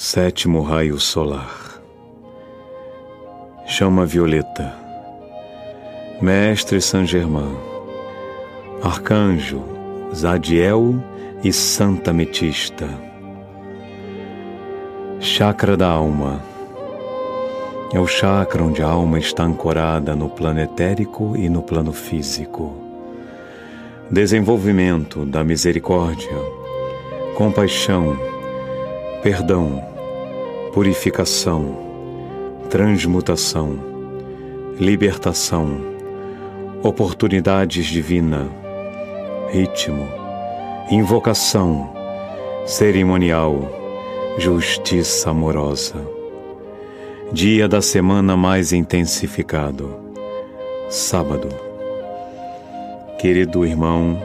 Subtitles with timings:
[0.00, 1.82] Sétimo raio solar.
[3.66, 4.72] Chama violeta.
[6.22, 7.56] Mestre Saint Germain.
[8.80, 9.60] Arcanjo
[10.14, 11.02] Zadiel
[11.42, 12.88] e Santa Metista.
[15.18, 16.40] Chakra da alma.
[17.92, 22.72] É o chakra onde a alma está ancorada no plano etérico e no plano físico.
[24.08, 26.38] Desenvolvimento da misericórdia,
[27.34, 28.16] compaixão,
[29.24, 29.87] perdão,
[30.72, 31.76] purificação,
[32.68, 33.78] transmutação,
[34.78, 35.80] libertação,
[36.82, 38.46] oportunidades divina,
[39.50, 40.06] ritmo,
[40.90, 41.92] invocação,
[42.66, 45.96] cerimonial, justiça amorosa.
[47.32, 49.94] Dia da semana mais intensificado,
[50.88, 51.48] sábado.
[53.18, 54.22] Querido irmão,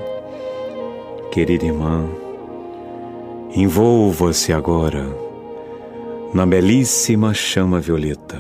[1.31, 2.07] querida irmã,
[3.55, 5.22] envolva-se agora
[6.33, 8.39] na belíssima chama violeta.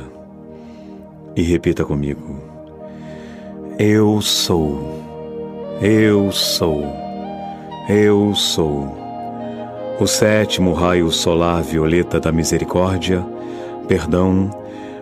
[1.35, 2.39] E repita comigo:
[3.77, 4.99] Eu sou,
[5.79, 6.83] eu sou,
[7.87, 8.97] eu sou.
[9.99, 13.23] O sétimo raio solar violeta da misericórdia,
[13.87, 14.49] perdão,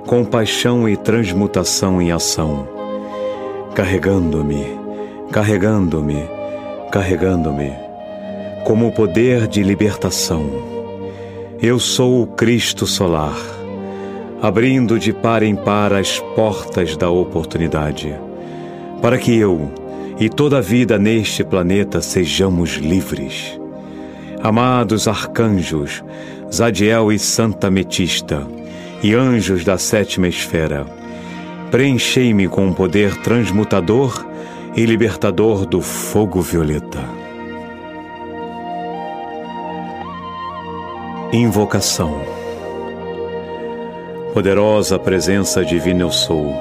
[0.05, 2.67] compaixão e transmutação em ação,
[3.73, 4.65] carregando-me,
[5.31, 6.27] carregando-me,
[6.91, 7.71] carregando-me,
[8.65, 10.70] como o poder de libertação
[11.61, 13.37] eu sou o Cristo solar,
[14.41, 18.15] abrindo de par em par as portas da oportunidade,
[18.99, 19.71] para que eu
[20.19, 23.59] e toda a vida neste planeta sejamos livres.
[24.41, 26.03] Amados arcanjos,
[26.51, 28.47] Zadiel e Santa Metista,
[29.03, 30.87] e anjos da sétima esfera,
[31.69, 34.25] preenchei-me com o poder transmutador
[34.75, 37.10] e libertador do fogo violeta.
[41.33, 42.19] Invocação
[44.33, 46.53] Poderosa presença divina eu sou,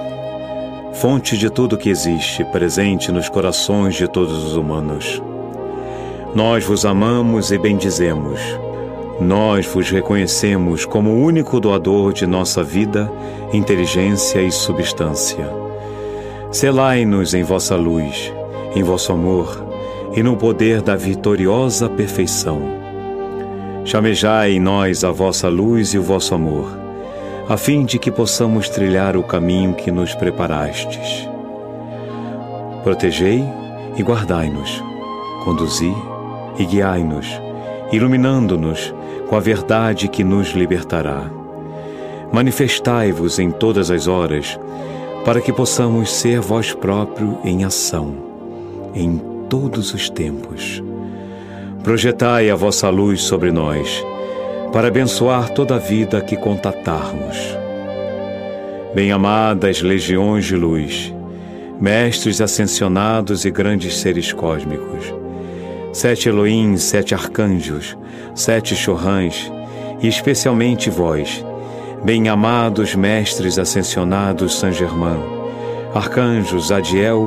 [0.93, 5.20] fonte de tudo que existe, presente nos corações de todos os humanos.
[6.36, 8.39] Nós vos amamos e bendizemos.
[9.20, 13.11] Nós vos reconhecemos como o único doador de nossa vida,
[13.53, 15.53] inteligência e substância.
[16.53, 18.33] Selai-nos em vossa luz,
[18.77, 19.67] em vosso amor
[20.14, 22.80] e no poder da vitoriosa perfeição
[23.85, 26.79] Chamejai em nós a vossa luz e o vosso amor,
[27.48, 31.27] a fim de que possamos trilhar o caminho que nos preparastes.
[32.85, 33.42] Protegei
[33.96, 34.83] e guardai-nos,
[35.45, 35.92] conduzi
[36.58, 37.27] e guiai-nos,
[37.91, 38.95] iluminando-nos
[39.29, 41.30] com a verdade que nos libertará.
[42.30, 44.61] Manifestai-vos em todas as horas,
[45.24, 48.14] para que possamos ser vós próprio em ação,
[48.95, 50.83] em todos os tempos
[51.83, 54.05] Projetai a vossa luz sobre nós,
[54.70, 57.39] para abençoar toda a vida que contatarmos.
[58.95, 61.14] Bem-amadas legiões de luz,
[61.80, 65.07] mestres ascensionados e grandes seres cósmicos,
[65.91, 67.97] sete Elohim, sete arcanjos,
[68.35, 69.51] sete chorrãs,
[70.02, 71.42] e especialmente vós,
[72.05, 75.23] bem-amados mestres ascensionados Saint Germain,
[75.95, 77.27] arcanjos Adiel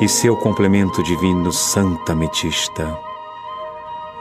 [0.00, 3.11] e seu complemento divino Santa Metista.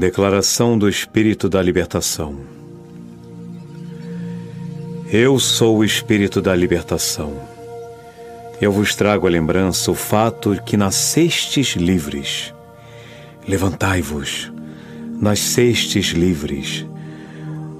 [0.00, 2.34] Declaração do Espírito da Libertação.
[5.12, 7.38] Eu sou o Espírito da Libertação.
[8.62, 12.54] Eu vos trago à lembrança o fato que nascestes livres.
[13.46, 14.50] Levantai-vos,
[15.20, 16.86] nascestes livres.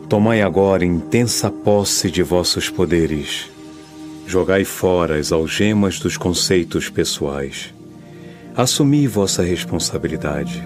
[0.06, 3.50] Tomai agora intensa posse de vossos poderes.
[4.26, 7.72] Jogai fora as algemas dos conceitos pessoais.
[8.54, 10.62] Assumi vossa responsabilidade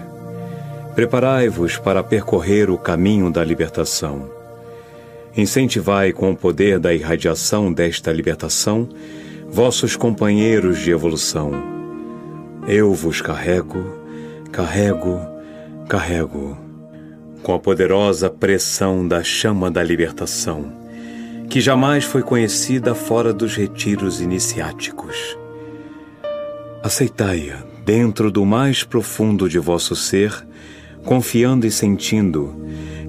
[0.95, 4.31] Preparai-vos para percorrer o caminho da libertação.
[5.35, 8.87] Incentivai com o poder da irradiação desta libertação
[9.49, 11.51] vossos companheiros de evolução.
[12.65, 13.83] Eu vos carrego,
[14.53, 15.19] carrego,
[15.89, 16.57] carrego,
[17.43, 20.71] com a poderosa pressão da chama da libertação,
[21.49, 25.37] que jamais foi conhecida fora dos retiros iniciáticos.
[26.81, 30.33] Aceitai-a dentro do mais profundo de vosso ser
[31.05, 32.53] confiando e sentindo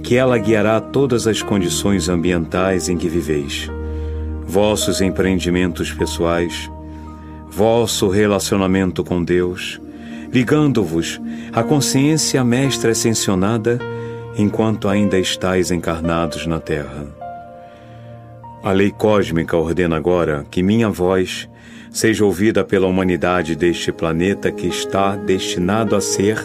[0.02, 3.70] que ela guiará todas as condições ambientais em que viveis,
[4.46, 6.70] vossos empreendimentos pessoais,
[7.50, 9.80] vosso relacionamento com Deus,
[10.32, 11.20] ligando-vos
[11.52, 13.80] à consciência mestra ascensionada
[14.36, 17.06] enquanto ainda estáis encarnados na Terra.
[18.62, 21.48] A lei cósmica ordena agora que minha voz
[21.90, 26.36] seja ouvida pela humanidade deste planeta que está destinado a ser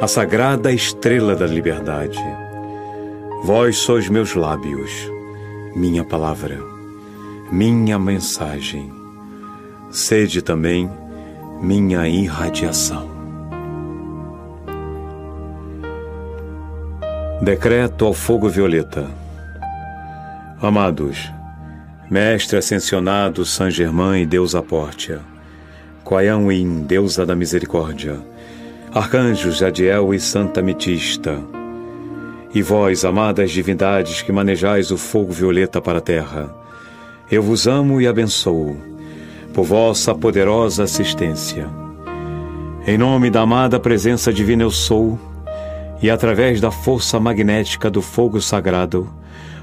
[0.00, 2.18] a sagrada estrela da liberdade.
[3.44, 4.90] Vós sois meus lábios,
[5.76, 6.58] minha palavra,
[7.52, 8.90] minha mensagem.
[9.90, 10.90] Sede também
[11.60, 13.10] minha irradiação.
[17.42, 19.06] Decreto ao fogo violeta.
[20.62, 21.30] Amados,
[22.10, 25.20] Mestre ascensionado San Germain e deusa Pórtia,
[26.02, 28.18] Quaião In, deusa da misericórdia,
[28.92, 31.38] Arcanjos Jadiel e Santa Mitista,
[32.52, 36.52] e vós, amadas divindades que manejais o fogo violeta para a terra,
[37.30, 38.76] eu vos amo e abençoo,
[39.54, 41.68] por vossa poderosa assistência.
[42.84, 45.16] Em nome da amada presença divina eu sou,
[46.02, 49.08] e através da força magnética do fogo sagrado,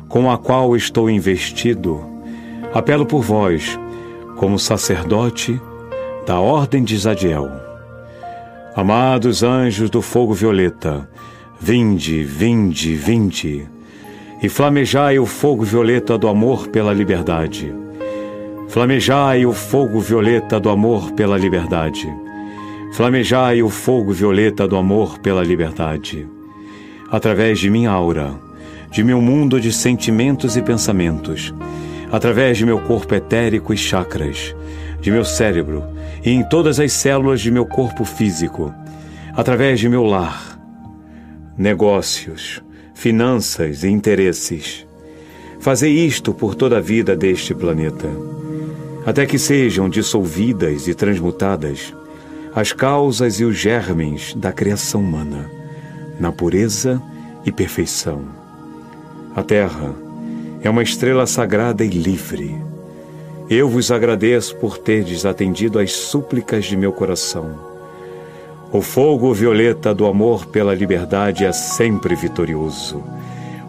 [0.07, 2.01] com a qual estou investido,
[2.73, 3.77] apelo por vós,
[4.37, 5.59] como sacerdote
[6.25, 7.66] da Ordem de Zadiel.
[8.77, 11.09] Amados anjos do fogo violeta,
[11.59, 13.67] vinde, vinde, vinde,
[14.39, 17.73] e flamejai o fogo violeta do amor pela liberdade.
[18.69, 22.07] Flamejai o fogo violeta do amor pela liberdade.
[22.93, 26.27] Flamejai o fogo violeta do amor pela liberdade.
[27.09, 28.39] Através de minha aura,
[28.91, 31.51] de meu mundo de sentimentos e pensamentos,
[32.11, 34.55] através de meu corpo etérico e chakras,
[35.01, 35.83] de meu cérebro
[36.23, 38.73] e em todas as células de meu corpo físico,
[39.33, 40.59] através de meu lar,
[41.57, 42.61] negócios,
[42.93, 44.85] finanças e interesses.
[45.59, 48.07] Fazei isto por toda a vida deste planeta,
[49.05, 51.93] até que sejam dissolvidas e transmutadas
[52.57, 55.47] as causas e os germens da criação humana,
[56.19, 56.99] na pureza
[57.45, 58.25] e perfeição.
[59.35, 59.93] A Terra,
[60.61, 62.55] é uma estrela sagrada e livre.
[63.49, 67.57] Eu vos agradeço por terdes atendido às súplicas de meu coração.
[68.71, 73.01] O fogo violeta do amor pela liberdade é sempre vitorioso.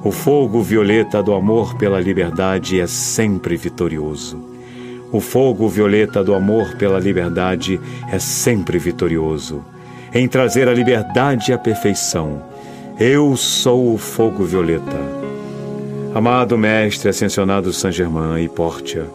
[0.03, 4.39] O fogo violeta do amor pela liberdade é sempre vitorioso.
[5.13, 7.81] O fogo violeta do amor pela liberdade
[8.11, 9.65] é sempre vitorioso.
[10.13, 12.43] Em trazer a liberdade a perfeição,
[12.99, 14.97] eu sou o fogo violeta.
[16.19, 19.07] Amado Mestre Ascensionado Saint Germain e Pórtia,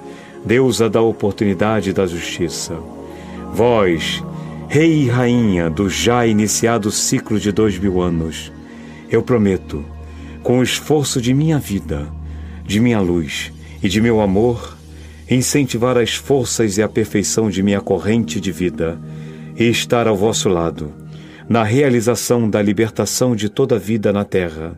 [0.46, 2.80] deusa da oportunidade e da justiça,
[3.54, 4.24] vós,
[4.70, 8.54] Rei e Rainha do já iniciado ciclo de dois mil anos,
[9.12, 9.84] eu prometo,
[10.44, 12.08] com o esforço de minha vida,
[12.66, 13.52] de minha luz
[13.84, 14.78] e de meu amor,
[15.30, 18.98] incentivar as forças e a perfeição de minha corrente de vida
[19.58, 20.90] e estar ao vosso lado,
[21.50, 24.78] na realização da libertação de toda vida na terra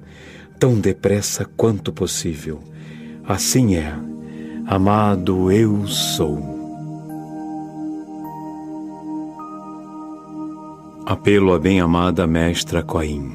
[0.60, 2.60] tão depressa quanto possível.
[3.28, 3.94] Assim é,
[4.68, 6.56] amado eu sou.
[11.06, 13.32] Apelo à bem-amada Mestra Coim.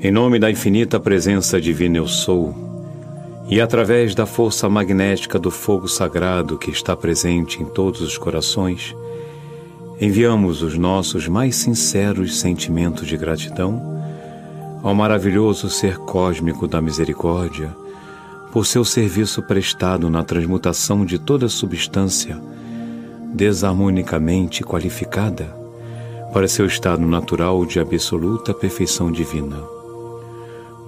[0.00, 2.54] Em nome da infinita presença divina eu sou,
[3.48, 8.94] e através da força magnética do fogo sagrado que está presente em todos os corações,
[10.00, 13.97] enviamos os nossos mais sinceros sentimentos de gratidão
[14.82, 17.74] ao maravilhoso ser cósmico da misericórdia,
[18.52, 22.40] por seu serviço prestado na transmutação de toda substância
[23.34, 25.54] desarmonicamente qualificada
[26.32, 29.62] para seu estado natural de absoluta perfeição divina.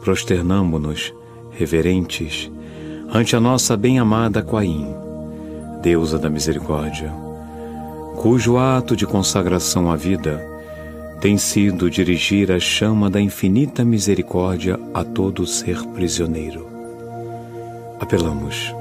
[0.03, 1.13] Prosternamo-nos,
[1.51, 2.51] reverentes,
[3.13, 4.87] ante a nossa bem-amada Quaim,
[5.83, 7.13] deusa da misericórdia,
[8.17, 10.50] cujo ato de consagração à vida
[11.21, 16.67] tem sido dirigir a chama da infinita misericórdia a todo ser prisioneiro.
[18.01, 18.75] Apelamos.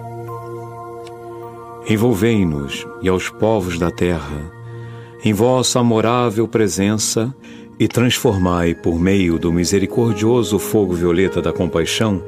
[1.89, 4.53] Envolvei-nos e aos povos da terra
[5.21, 7.35] em vossa amorável presença
[7.77, 12.23] e transformai, por meio do misericordioso fogo violeta da compaixão,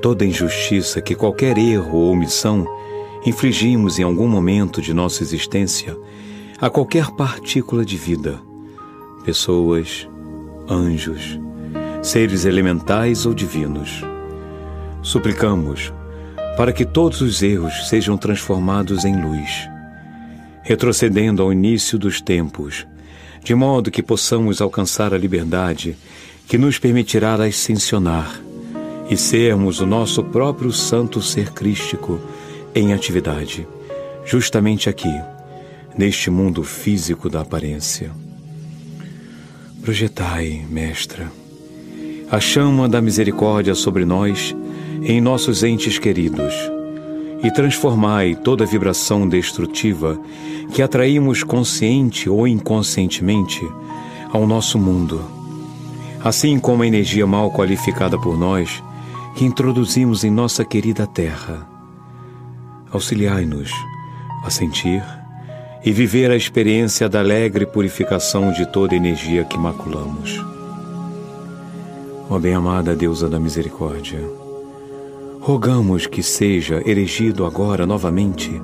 [0.00, 2.66] toda injustiça que qualquer erro ou omissão
[3.26, 5.94] infligimos em algum momento de nossa existência
[6.58, 8.47] a qualquer partícula de vida
[9.24, 10.08] pessoas,
[10.68, 11.38] anjos,
[12.02, 14.02] seres elementais ou divinos.
[15.02, 15.92] Suplicamos
[16.56, 19.68] para que todos os erros sejam transformados em luz,
[20.62, 22.86] retrocedendo ao início dos tempos,
[23.44, 25.96] de modo que possamos alcançar a liberdade
[26.48, 28.40] que nos permitirá ascensionar
[29.08, 32.20] e sermos o nosso próprio santo ser crístico
[32.74, 33.66] em atividade,
[34.24, 35.14] justamente aqui,
[35.96, 38.27] neste mundo físico da aparência.
[39.82, 41.30] Projetai, Mestra,
[42.30, 44.54] a chama da misericórdia sobre nós,
[45.02, 46.54] em nossos entes queridos,
[47.42, 50.20] e transformai toda vibração destrutiva
[50.72, 53.60] que atraímos consciente ou inconscientemente
[54.32, 55.24] ao nosso mundo,
[56.22, 58.82] assim como a energia mal qualificada por nós
[59.36, 61.66] que introduzimos em nossa querida Terra.
[62.90, 63.70] Auxiliai-nos
[64.44, 65.02] a sentir
[65.84, 70.44] e viver a experiência da alegre purificação de toda energia que maculamos.
[72.28, 74.20] Ó bem-amada deusa da misericórdia,
[75.40, 78.60] rogamos que seja erigido agora novamente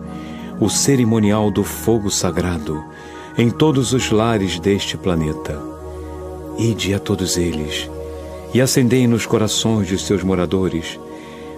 [0.60, 2.84] o cerimonial do fogo sagrado
[3.38, 5.60] em todos os lares deste planeta.
[6.58, 7.90] Ide a todos eles
[8.52, 11.00] e acendei nos corações de seus moradores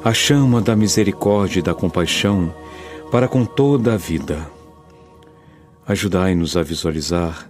[0.04, 2.54] a chama da misericórdia e da compaixão
[3.10, 4.55] para com toda a vida.
[5.86, 7.48] Ajudai-nos a visualizar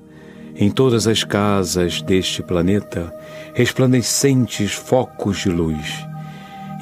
[0.54, 3.14] em todas as casas deste planeta
[3.54, 6.06] resplandecentes focos de luz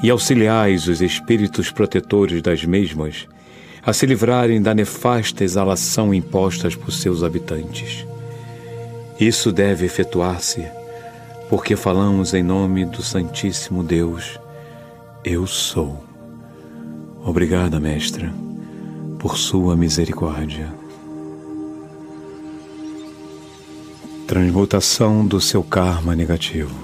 [0.03, 3.27] e auxiliais os espíritos protetores das mesmas
[3.85, 8.05] a se livrarem da nefasta exalação imposta por seus habitantes.
[9.19, 10.65] Isso deve efetuar-se
[11.49, 14.39] porque falamos em nome do Santíssimo Deus.
[15.23, 16.03] Eu sou.
[17.23, 18.33] Obrigada, Mestra,
[19.19, 20.84] por sua misericórdia.
[24.27, 26.75] Transmutação do seu karma negativo.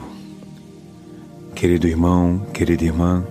[1.56, 3.26] Querido irmão, querida irmã,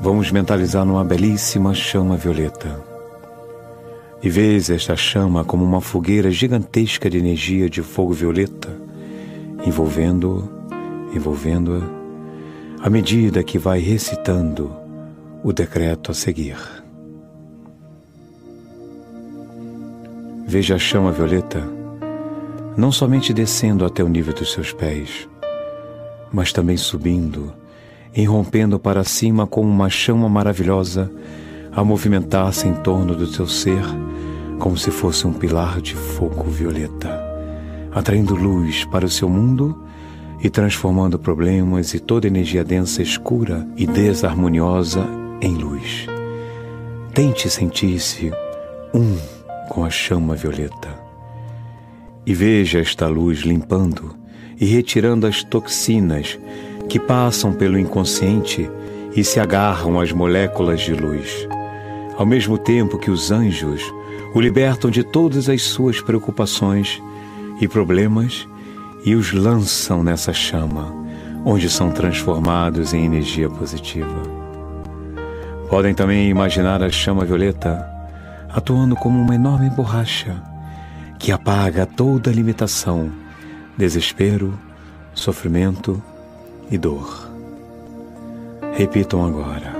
[0.00, 2.80] Vamos mentalizar numa belíssima chama violeta.
[4.22, 8.70] E vês esta chama como uma fogueira gigantesca de energia de fogo violeta,
[9.66, 10.48] envolvendo,
[11.12, 11.82] envolvendo-a,
[12.84, 14.70] à medida que vai recitando
[15.42, 16.56] o decreto a seguir.
[20.46, 21.77] Veja a chama violeta
[22.78, 25.28] não somente descendo até o nível dos seus pés,
[26.32, 27.52] mas também subindo
[28.14, 31.10] irrompendo para cima como uma chama maravilhosa,
[31.72, 33.82] a movimentar-se em torno do teu ser,
[34.58, 37.20] como se fosse um pilar de fogo violeta,
[37.92, 39.84] atraindo luz para o seu mundo
[40.42, 45.04] e transformando problemas e toda energia densa, escura e desarmoniosa
[45.40, 46.06] em luz.
[47.14, 48.32] Tente sentir-se
[48.94, 49.16] um
[49.68, 51.07] com a chama violeta.
[52.28, 54.14] E veja esta luz limpando
[54.60, 56.38] e retirando as toxinas
[56.86, 58.70] que passam pelo inconsciente
[59.16, 61.48] e se agarram às moléculas de luz,
[62.18, 63.82] ao mesmo tempo que os anjos
[64.34, 67.02] o libertam de todas as suas preocupações
[67.62, 68.46] e problemas
[69.06, 70.94] e os lançam nessa chama,
[71.46, 74.22] onde são transformados em energia positiva.
[75.70, 77.82] Podem também imaginar a chama violeta
[78.50, 80.47] atuando como uma enorme borracha
[81.18, 83.10] que apaga toda limitação,
[83.76, 84.58] desespero,
[85.12, 86.02] sofrimento
[86.70, 87.28] e dor.
[88.74, 89.76] Repitam agora.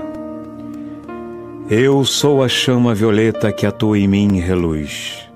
[1.69, 5.29] Eu sou a chama violeta que atua em mim reluz.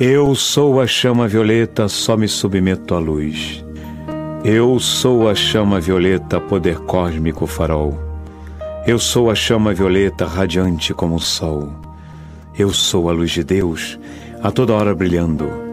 [0.00, 3.64] Eu sou a chama violeta, só me submeto à luz.
[4.44, 7.98] Eu sou a chama violeta, poder cósmico farol.
[8.86, 11.72] Eu sou a chama violeta, radiante como o sol.
[12.56, 13.98] Eu sou a luz de Deus,
[14.42, 15.67] a toda hora brilhando